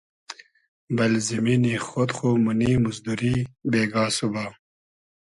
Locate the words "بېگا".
3.71-4.05